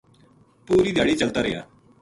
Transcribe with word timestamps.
پوری 0.65 0.91
دھیاڑی 0.95 1.15
چلتا 1.21 1.39
رہیا 1.43 1.61